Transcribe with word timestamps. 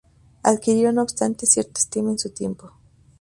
Adquirió, 0.41 0.91
no 0.91 1.03
obstante, 1.03 1.45
cierta 1.45 1.77
estima 1.79 2.09
en 2.09 2.17
su 2.17 2.31
tiempo. 2.31 2.71